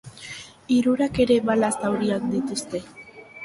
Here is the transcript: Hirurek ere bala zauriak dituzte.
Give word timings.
Hirurek 0.75 1.21
ere 1.27 1.39
bala 1.51 1.71
zauriak 1.85 2.29
dituzte. 2.35 2.87